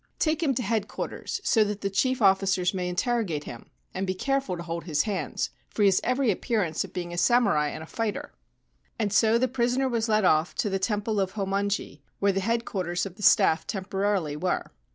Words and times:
c 0.01 0.05
Take 0.31 0.41
him 0.41 0.55
to 0.55 0.63
Headquarters, 0.63 1.39
so 1.43 1.63
that 1.63 1.81
the 1.81 1.89
chief 1.91 2.23
officers 2.23 2.73
may 2.73 2.89
interrogate 2.89 3.43
him; 3.43 3.69
and 3.93 4.07
be 4.07 4.15
careful 4.15 4.57
to 4.57 4.63
hold 4.63 4.85
his 4.85 5.03
hands, 5.03 5.51
for 5.69 5.83
he 5.83 5.87
has 5.89 6.01
every 6.03 6.31
appearance 6.31 6.83
of 6.83 6.91
being 6.91 7.13
a 7.13 7.19
samurai 7.19 7.67
and 7.67 7.83
a 7.83 7.85
fighter.' 7.85 8.33
And 8.97 9.13
so 9.13 9.37
the 9.37 9.47
prisoner 9.47 9.87
was 9.87 10.09
led 10.09 10.25
off 10.25 10.55
to 10.55 10.71
the 10.71 10.79
Temple 10.79 11.19
of 11.19 11.33
Hommonji, 11.33 12.01
where 12.17 12.31
the 12.31 12.39
Headquarters 12.39 13.05
of 13.05 13.13
the 13.15 13.21
Staff 13.21 13.67
temporarily 13.67 14.35
were. 14.35 14.71